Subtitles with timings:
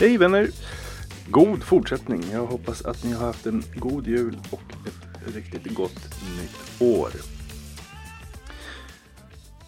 [0.00, 0.48] Hej vänner!
[1.30, 2.22] God fortsättning.
[2.32, 6.10] Jag hoppas att ni har haft en god jul och ett riktigt gott
[6.40, 7.10] nytt år.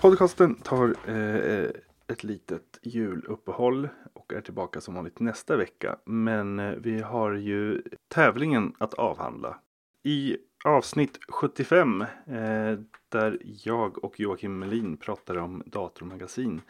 [0.00, 1.70] Podcasten tar eh,
[2.08, 5.98] ett litet juluppehåll och är tillbaka som vanligt nästa vecka.
[6.04, 9.56] Men eh, vi har ju tävlingen att avhandla.
[10.04, 12.06] I avsnitt 75 eh,
[13.08, 16.60] där jag och Joakim Melin pratar om datormagasin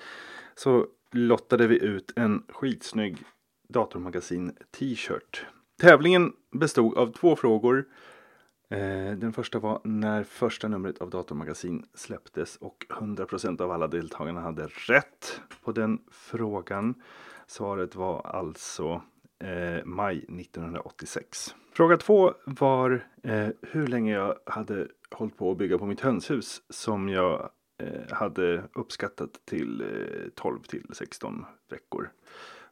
[0.55, 3.25] så lottade vi ut en skitsnygg
[3.69, 5.47] datormagasin t-shirt.
[5.81, 7.85] Tävlingen bestod av två frågor.
[8.71, 14.41] Eh, den första var när första numret av Datormagasin släpptes och 100% av alla deltagarna
[14.41, 16.95] hade rätt på den frågan.
[17.47, 19.03] Svaret var alltså
[19.45, 21.55] eh, maj 1986.
[21.73, 26.63] Fråga två var eh, hur länge jag hade hållit på att bygga på mitt hönshus
[26.71, 27.51] som jag
[27.83, 32.11] eh, hade uppskattat till eh, 12 till 16 veckor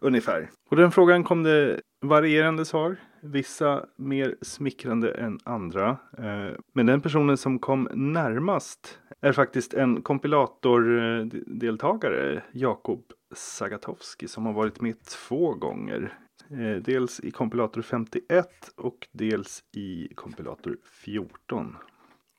[0.00, 0.50] ungefär.
[0.68, 2.96] På den frågan kom det varierande svar.
[3.20, 5.90] Vissa mer smickrande än andra.
[6.18, 13.02] Eh, men den personen som kom närmast är faktiskt en kompilatordeltagare, Jakob
[13.34, 16.12] Sagatowski, som har varit med två gånger.
[16.50, 21.76] Eh, dels i kompilator 51 och dels i kompilator 14.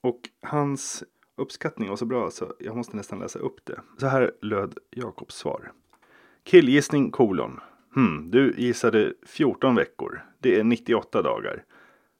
[0.03, 1.03] Och hans
[1.37, 3.81] uppskattning var så bra så jag måste nästan läsa upp det.
[3.97, 5.71] Så här löd Jakobs svar.
[6.47, 7.59] Killgissning kolon.
[7.95, 10.21] Hmm, du gissade 14 veckor.
[10.39, 11.63] Det är 98 dagar.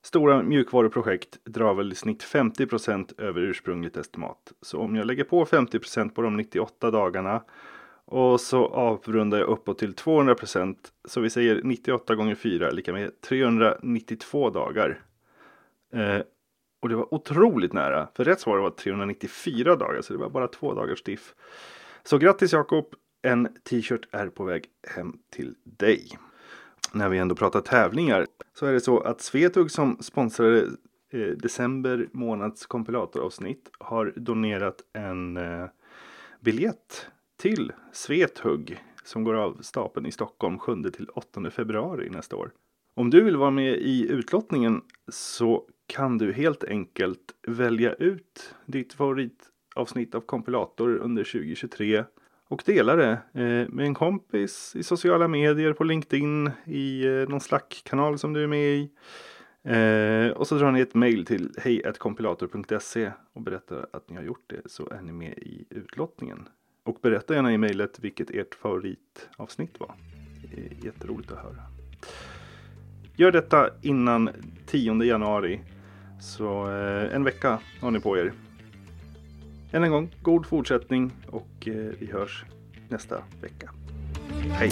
[0.04, 4.54] Stora mjukvaruprojekt drar väl i snitt 50% över ursprungligt estimat.
[4.62, 7.44] Så om jag lägger på 50% på de 98 dagarna
[8.06, 10.76] och så avrundar jag uppåt till 200%
[11.06, 15.00] Så vi säger 98 gånger 4 lika med 392 dagar.
[15.94, 16.22] Eh,
[16.82, 18.08] och det var otroligt nära.
[18.16, 20.02] För rätt svar var 394 dagar.
[20.02, 21.36] Så det var bara två dagars diff.
[22.04, 22.96] Så grattis Jakob.
[23.28, 24.66] En t-shirt är på väg
[24.96, 26.10] hem till dig.
[26.94, 30.68] När vi ändå pratar tävlingar så är det så att Svetug som sponsrade
[31.10, 35.66] eh, december månads kompilatoravsnitt har donerat en eh,
[36.40, 37.08] biljett
[37.38, 42.52] till Svethugg som går av stapeln i Stockholm 7 till 8 februari nästa år.
[42.96, 48.94] Om du vill vara med i utlottningen så kan du helt enkelt välja ut ditt
[48.94, 52.04] favoritavsnitt av kompilator under 2023
[52.48, 57.42] och dela det eh, med en kompis i sociala medier, på LinkedIn, i eh, någon
[57.42, 58.92] Slack-kanal som du är med i.
[59.64, 64.46] Eh, och så drar ni ett mail till hejkompilator.se och berättar att ni har gjort
[64.48, 66.48] det så är ni med i utlottningen.
[66.84, 69.96] Och berätta gärna i mejlet vilket ert favoritavsnitt var.
[70.52, 71.64] Det är jätteroligt att höra.
[73.16, 74.30] Gör detta innan
[74.66, 75.62] 10 januari.
[76.22, 76.66] Så
[77.12, 78.34] en vecka har ni på er.
[79.72, 82.46] Än en gång, god fortsättning och eh, vi hörs
[82.90, 83.72] nästa vecka.
[84.52, 84.72] Hej!